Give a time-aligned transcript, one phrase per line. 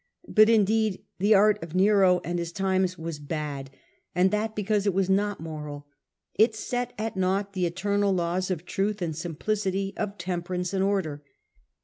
[0.27, 3.69] But indeed the art of Nero and his times was bad,
[4.15, 5.85] and that because it was not moral.
[6.33, 11.23] It set at naught the eternal laws of truth and simplicity, of temperance and order.